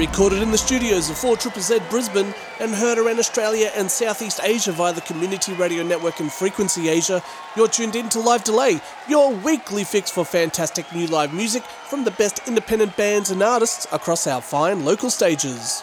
[0.00, 4.40] Recorded in the studios of 4 Triple Z Brisbane and heard around Australia and Southeast
[4.42, 7.22] Asia via the Community Radio Network and Frequency Asia,
[7.54, 12.04] you're tuned in to Live Delay, your weekly fix for fantastic new live music from
[12.04, 15.82] the best independent bands and artists across our fine local stages.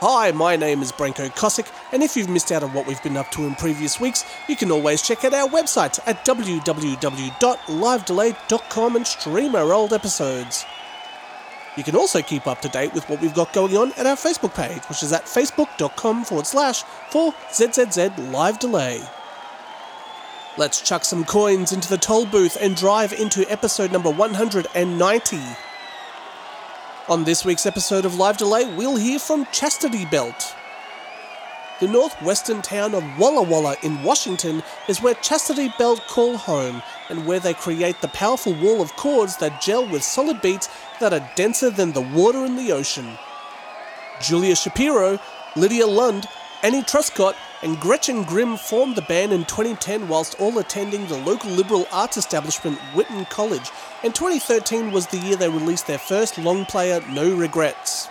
[0.00, 3.16] Hi, my name is Branko Kosick, and if you've missed out on what we've been
[3.16, 9.06] up to in previous weeks, you can always check out our website at www.livedelay.com and
[9.06, 10.66] stream our old episodes.
[11.76, 14.16] You can also keep up to date with what we've got going on at our
[14.16, 19.02] Facebook page, which is at facebook.com forward slash for ZZZ Live Delay.
[20.56, 25.38] Let's chuck some coins into the toll booth and drive into episode number 190.
[27.08, 30.54] On this week's episode of Live Delay, we'll hear from Chastity Belt.
[31.80, 37.26] The northwestern town of Walla Walla in Washington is where Chastity Belt call home and
[37.26, 40.68] where they create the powerful wall of chords that gel with solid beats
[41.00, 43.18] that are denser than the water in the ocean.
[44.20, 45.18] Julia Shapiro,
[45.56, 46.26] Lydia Lund,
[46.62, 51.50] Annie Truscott, and Gretchen Grimm formed the band in 2010 whilst all attending the local
[51.50, 53.70] liberal arts establishment Whitman College,
[54.02, 58.08] and 2013 was the year they released their first long player No Regrets.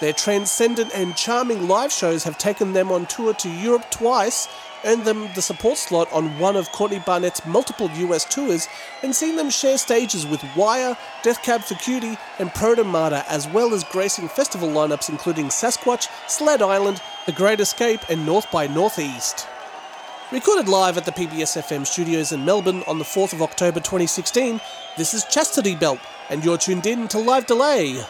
[0.00, 4.48] Their transcendent and charming live shows have taken them on tour to Europe twice,
[4.84, 8.68] earned them the support slot on one of Courtney Barnett's multiple US tours,
[9.02, 13.74] and seen them share stages with Wire, Death Cab for Cutie, and Protomartyr, as well
[13.74, 19.46] as gracing festival lineups including Sasquatch, Sled Island, The Great Escape, and North by Northeast.
[20.32, 24.60] Recorded live at the PBS FM studios in Melbourne on the 4th of October 2016,
[24.96, 28.02] this is Chastity Belt, and you're tuned in to Live Delay.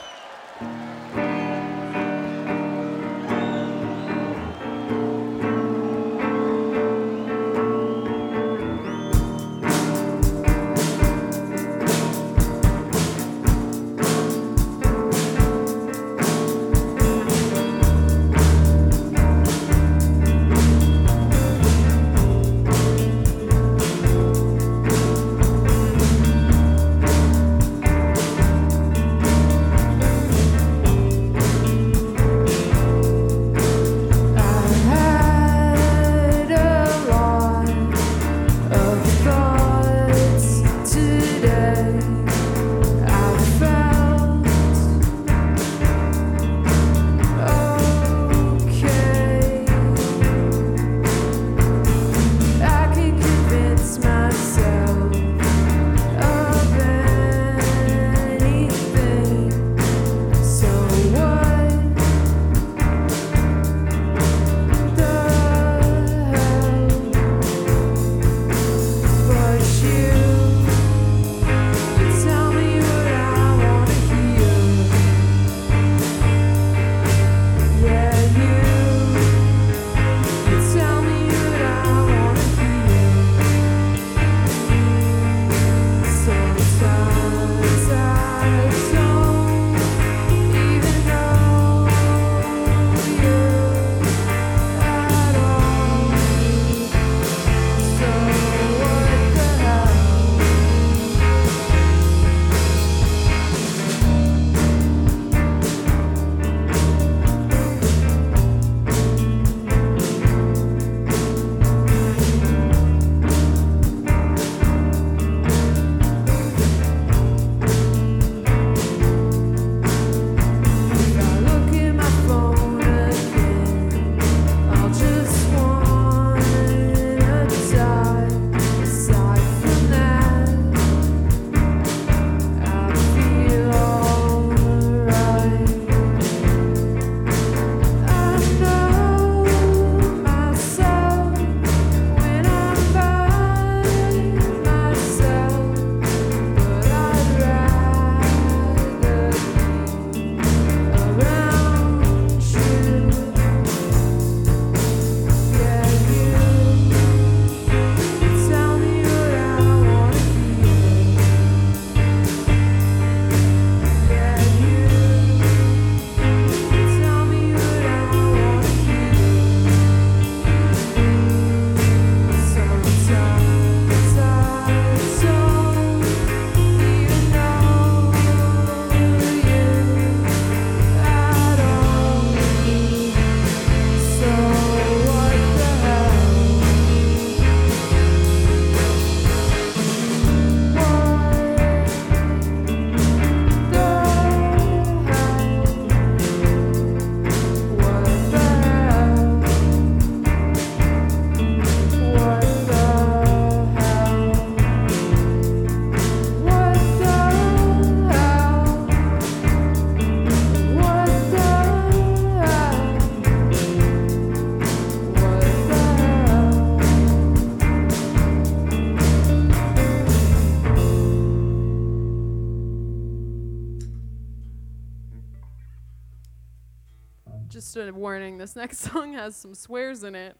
[228.14, 228.38] Warning.
[228.38, 230.36] This next song has some swears in it.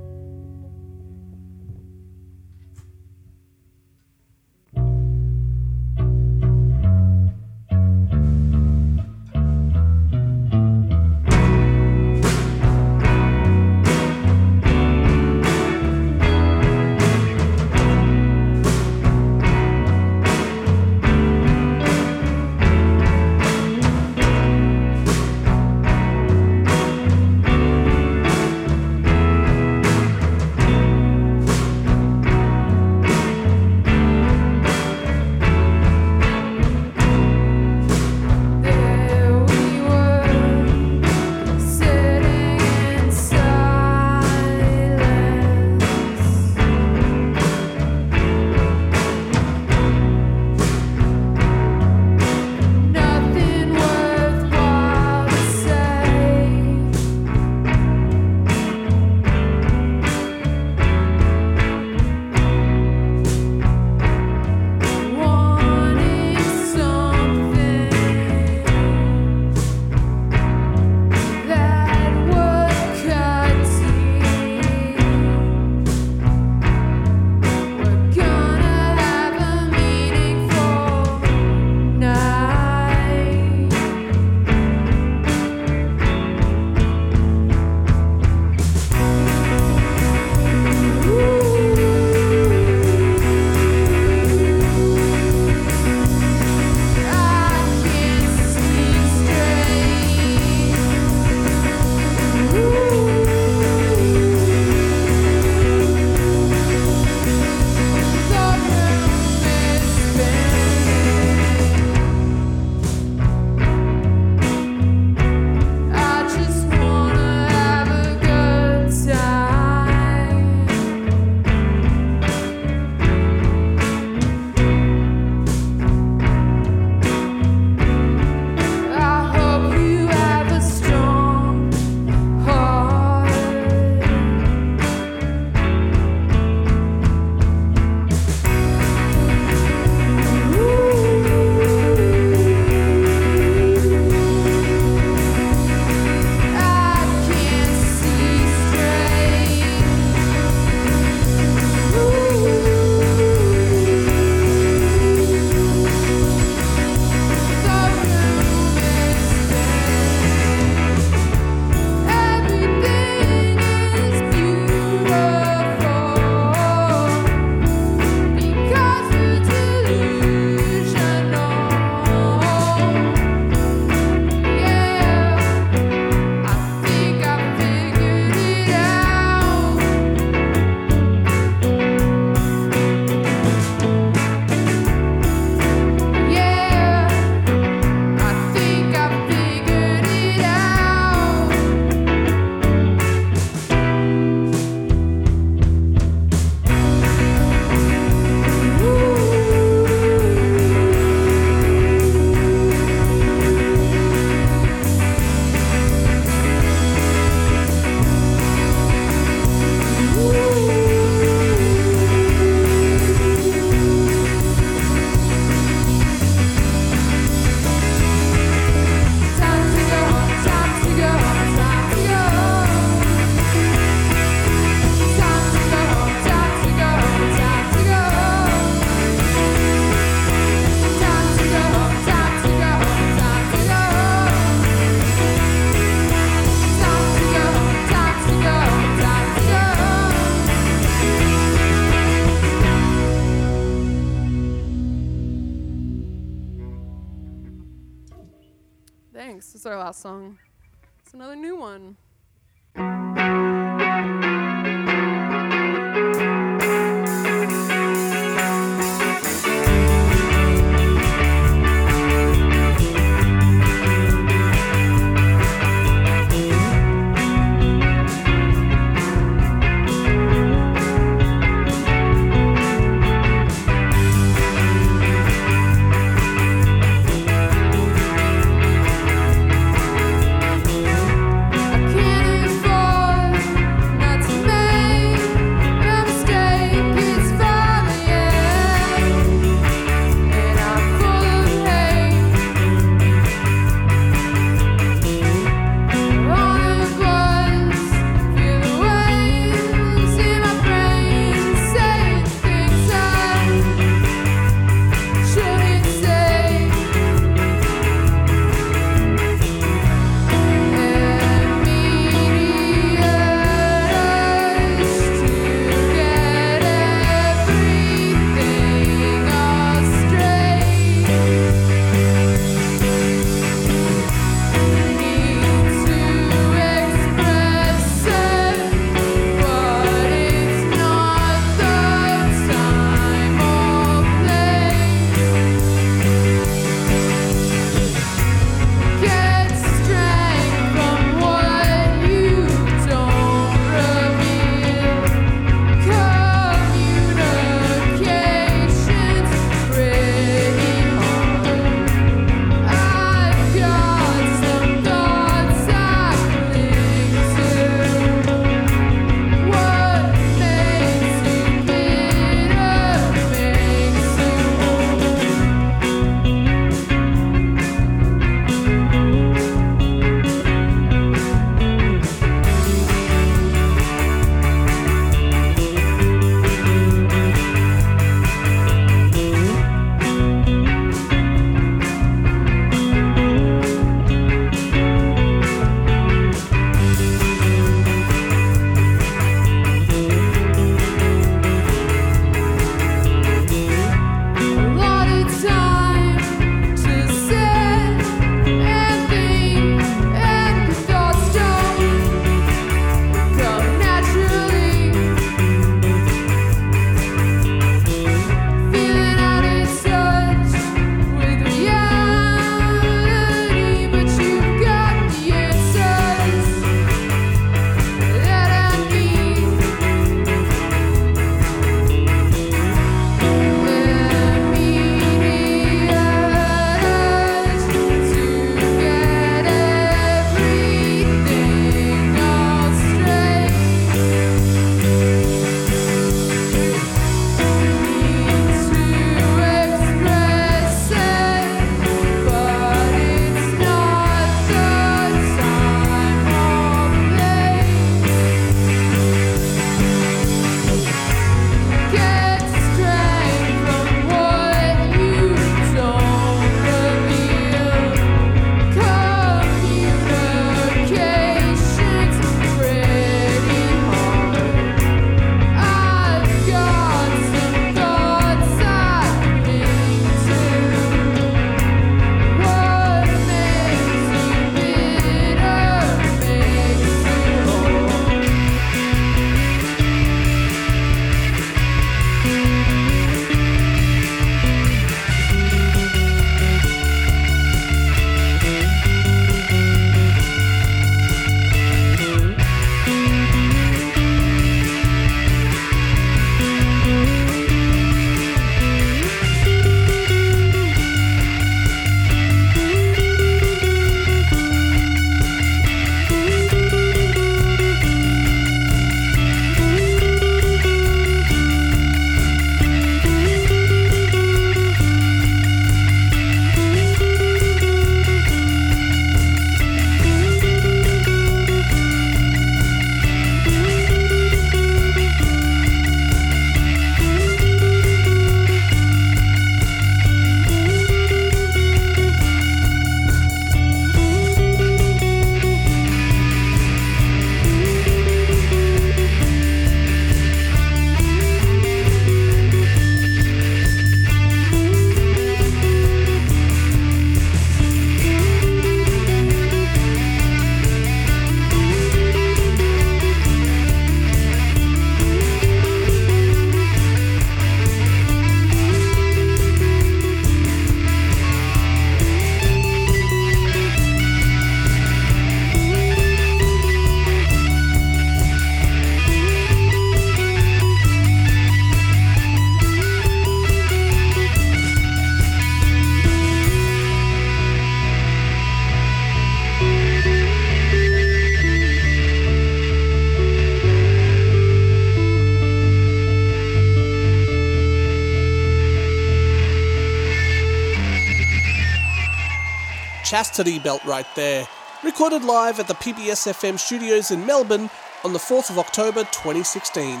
[593.14, 594.48] Chastity Belt right there,
[594.82, 597.70] recorded live at the PBS FM studios in Melbourne
[598.02, 600.00] on the 4th of October 2016.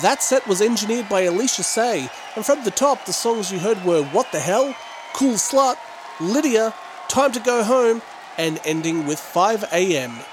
[0.00, 3.84] That set was engineered by Alicia Say, and from the top, the songs you heard
[3.84, 4.74] were What the Hell,
[5.12, 5.76] Cool Slut,
[6.18, 6.72] Lydia,
[7.08, 8.00] Time to Go Home,
[8.38, 10.24] and ending with 5am.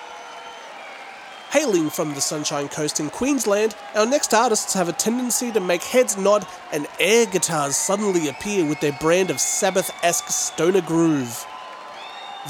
[1.52, 5.84] Hailing from the Sunshine Coast in Queensland, our next artists have a tendency to make
[5.84, 11.46] heads nod and air guitars suddenly appear with their brand of Sabbath esque stoner groove.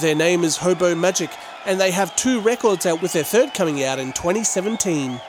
[0.01, 1.29] Their name is Hobo Magic,
[1.65, 5.21] and they have two records out with their third coming out in 2017.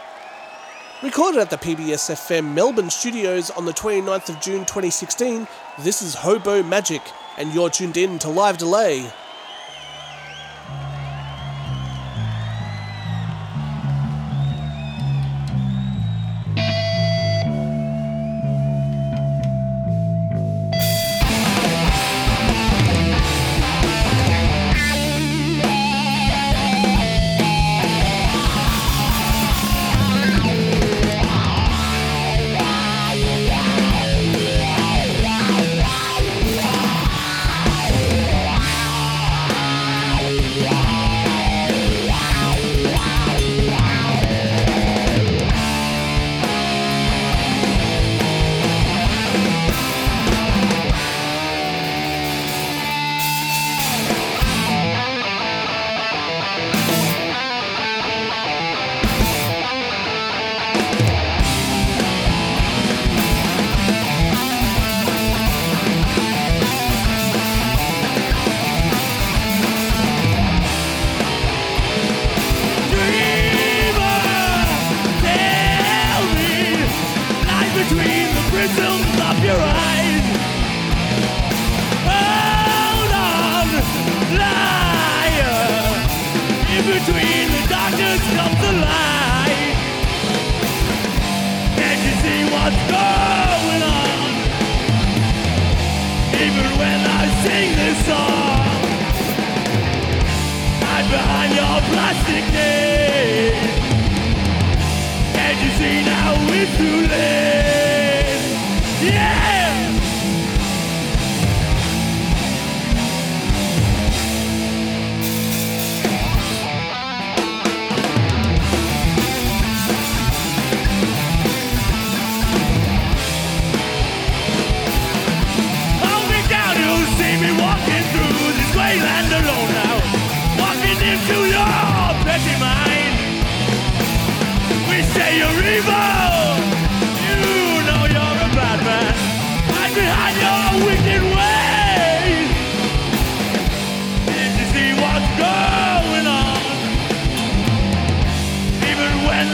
[1.04, 5.46] Recorded at the PBS FM Melbourne studios on the 29th of June 2016,
[5.78, 7.02] this is Hobo Magic,
[7.38, 9.12] and you're tuned in to Live Delay.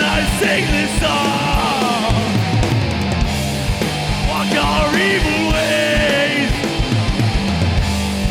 [0.00, 2.14] I sing this song,
[4.28, 6.52] walk your evil ways.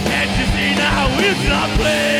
[0.10, 2.11] Can't you see now it's not playing?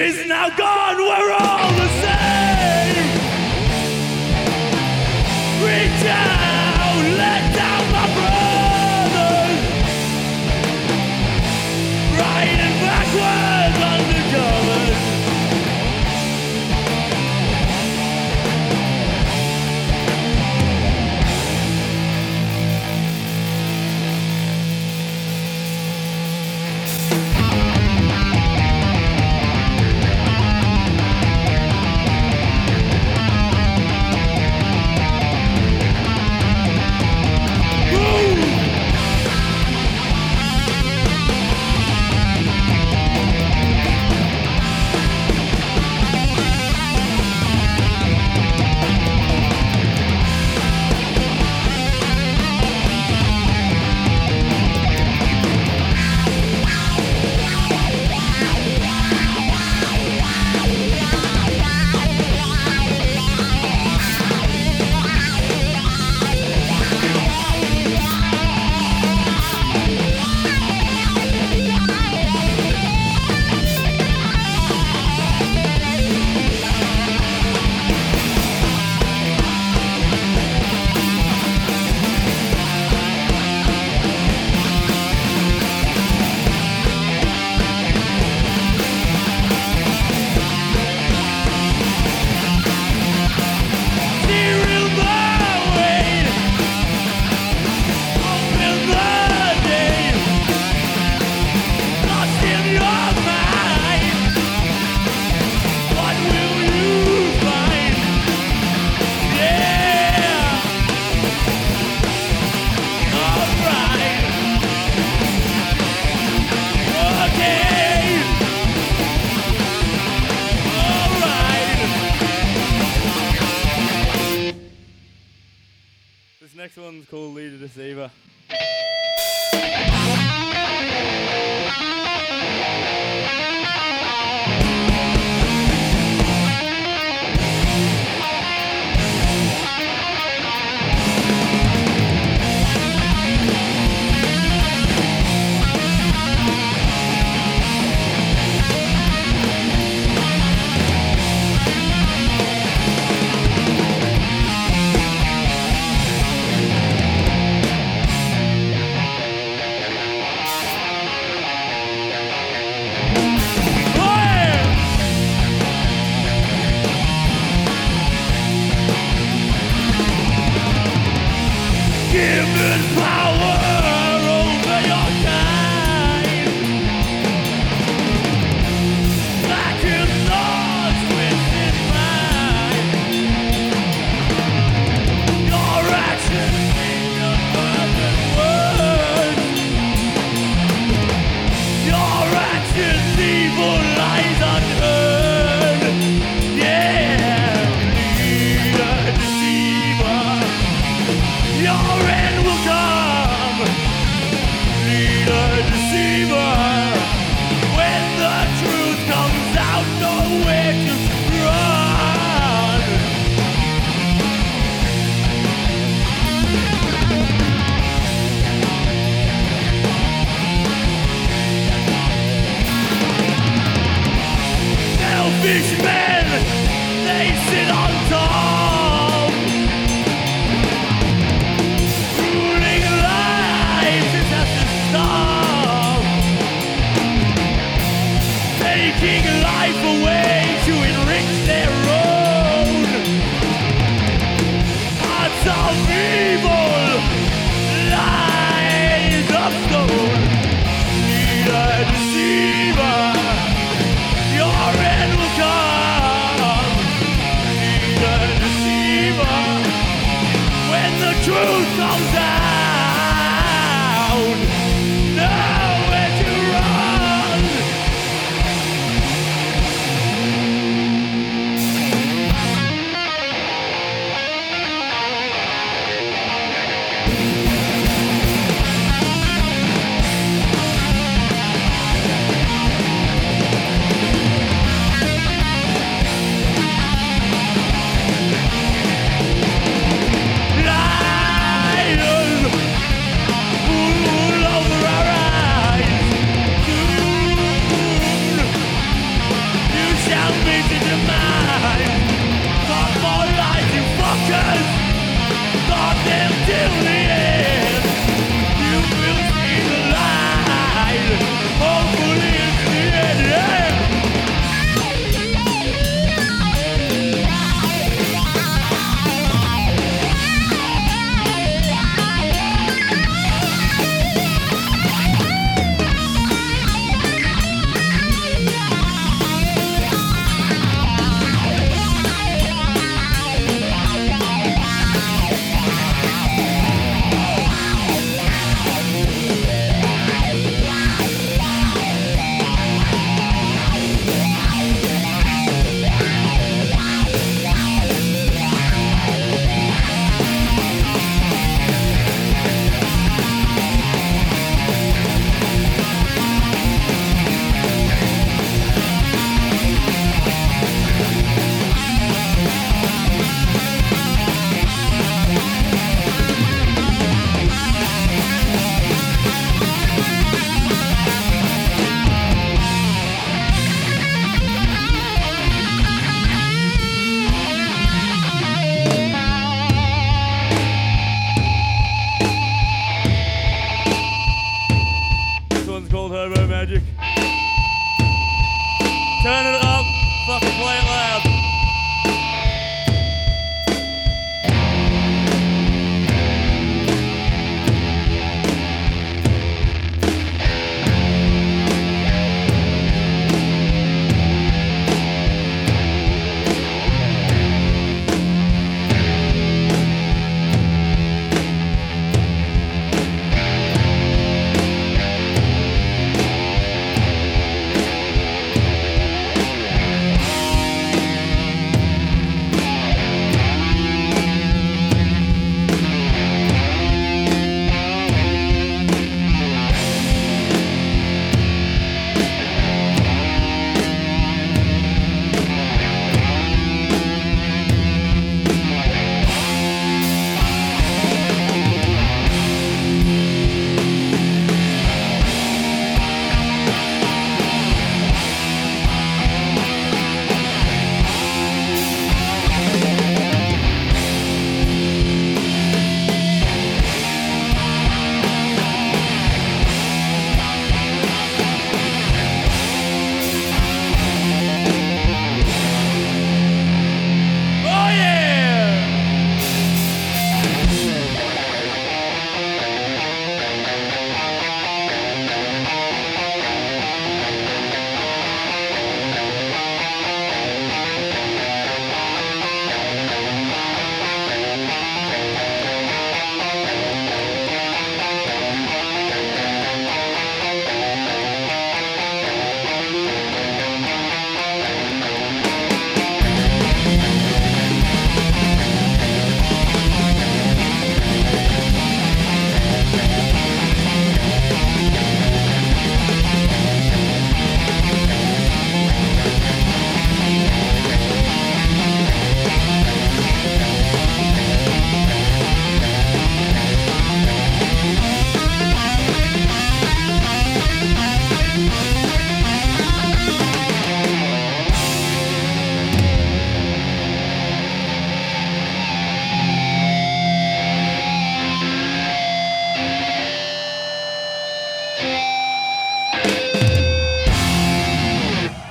[0.00, 3.20] Is now gone, we're all the same.
[5.62, 6.59] Reach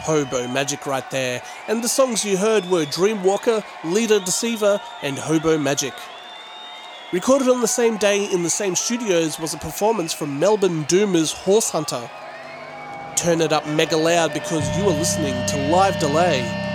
[0.10, 1.40] Hobo Magic right there.
[1.68, 5.94] And the songs you heard were Dreamwalker, Leader Deceiver, and Hobo Magic.
[7.14, 11.32] Recorded on the same day in the same studios was a performance from Melbourne Doomers
[11.32, 12.10] Horse Hunter.
[13.16, 16.69] Turn it up mega loud because you are listening to Live Delay.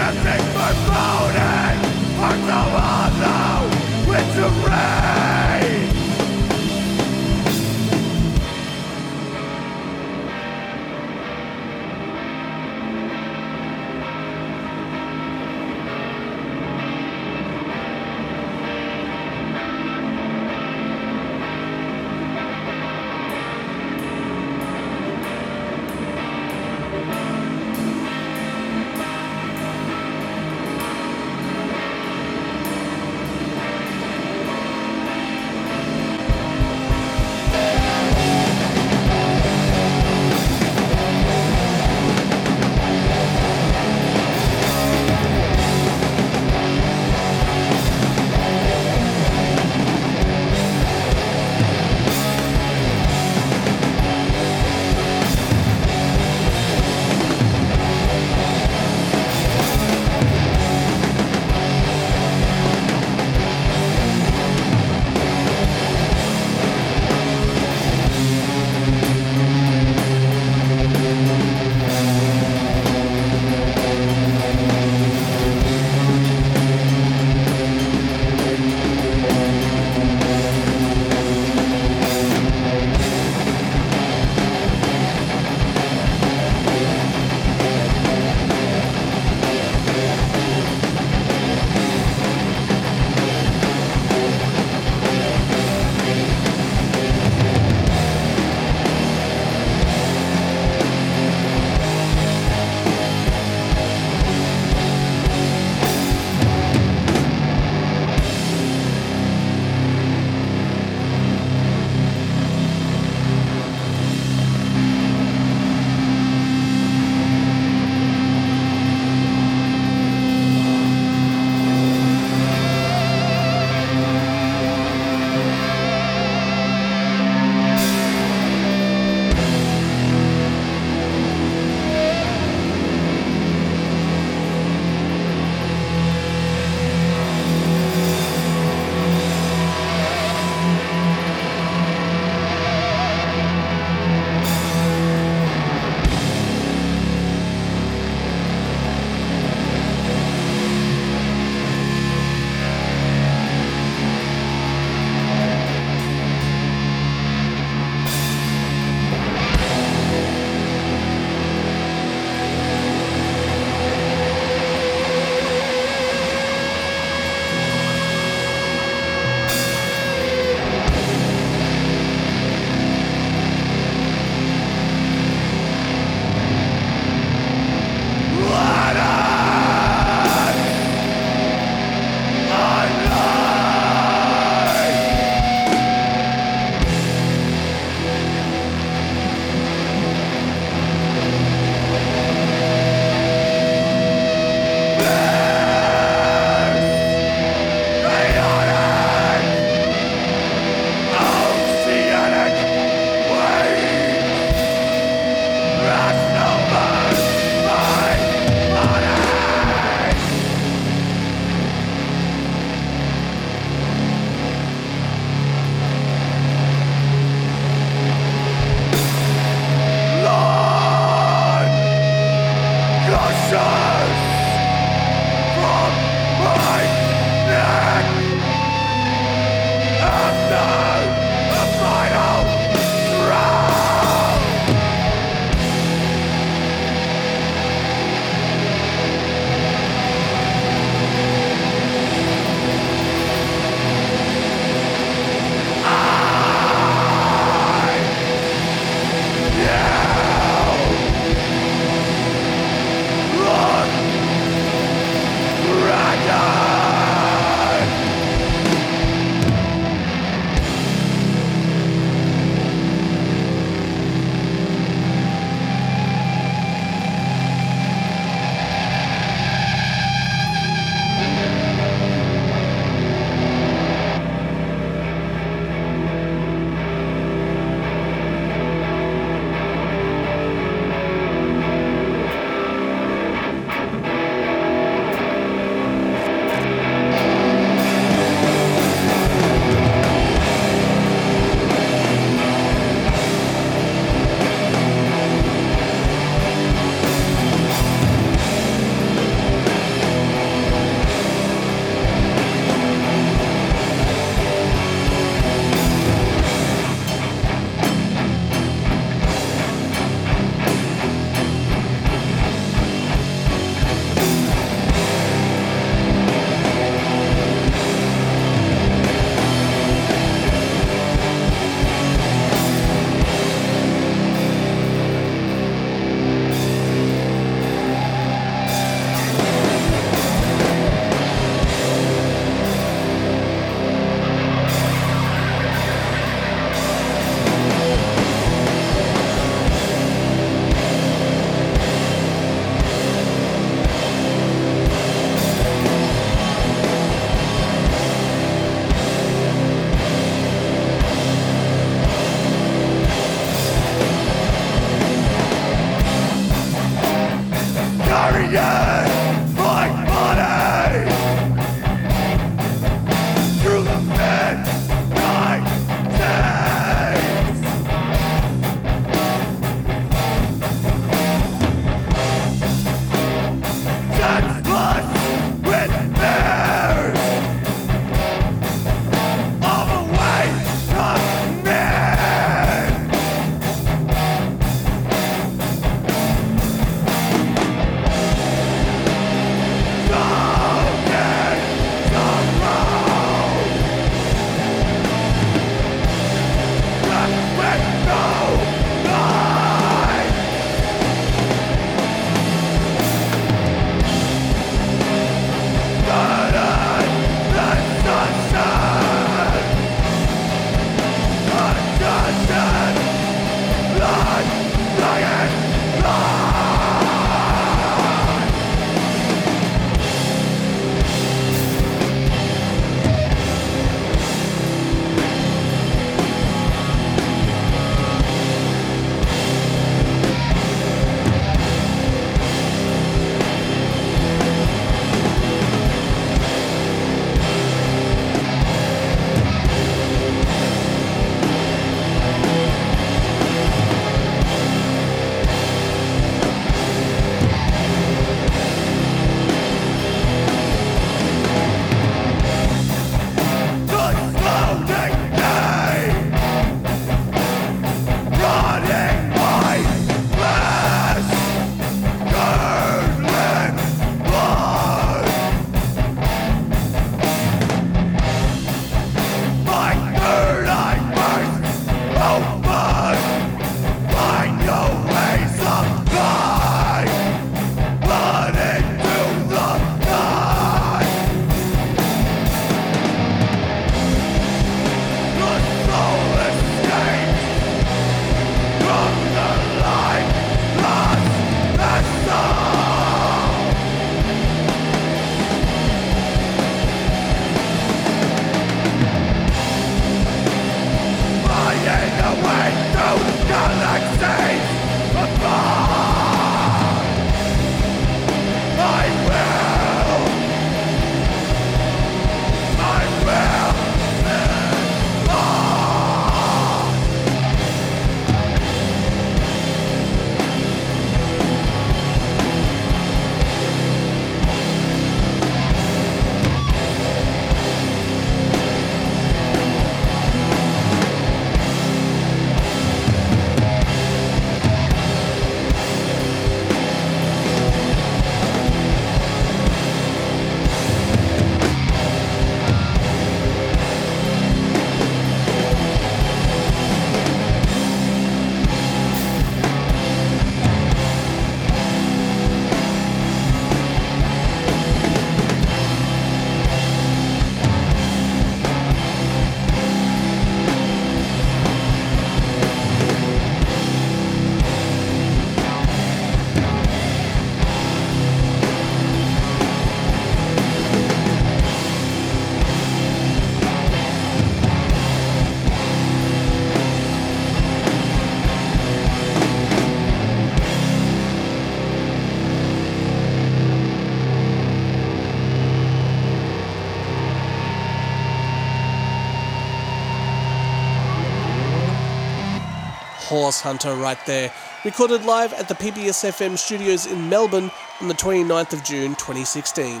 [593.26, 594.52] Horse Hunter right there,
[594.84, 600.00] recorded live at the PBS FM studios in Melbourne on the 29th of June 2016.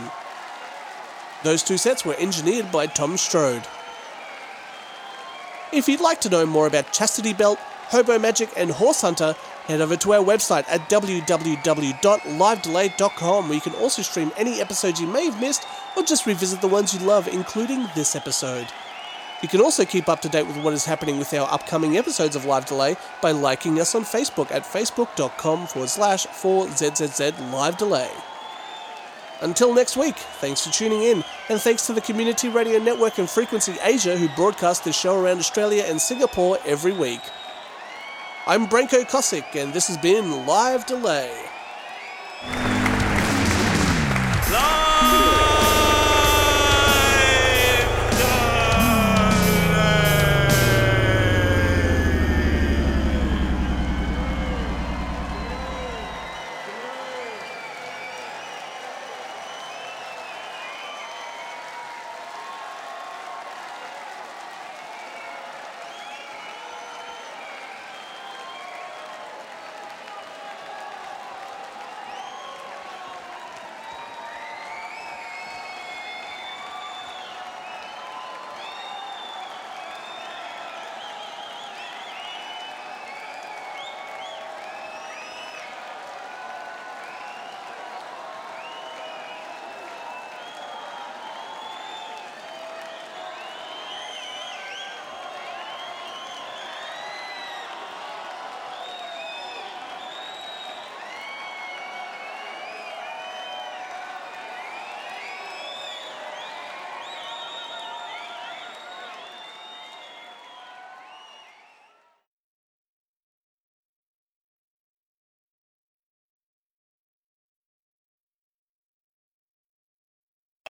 [1.42, 3.66] Those two sets were engineered by Tom Strode.
[5.72, 7.58] If you'd like to know more about Chastity Belt,
[7.88, 9.34] Hobo Magic, and Horse Hunter,
[9.66, 15.08] head over to our website at www.livedelay.com where you can also stream any episodes you
[15.08, 15.66] may have missed
[15.96, 18.68] or just revisit the ones you love, including this episode.
[19.42, 22.36] You can also keep up to date with what is happening with our upcoming episodes
[22.36, 28.10] of Live Delay by liking us on Facebook at facebook.com forward slash 4ZZZ Live Delay.
[29.42, 33.28] Until next week, thanks for tuning in, and thanks to the Community Radio Network and
[33.28, 37.20] Frequency Asia who broadcast this show around Australia and Singapore every week.
[38.46, 41.46] I'm Branko Kosick, and this has been Live Delay.